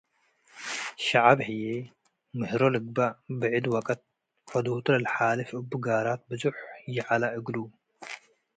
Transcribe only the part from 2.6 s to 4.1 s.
ልግበእ ብዕድ ወቅት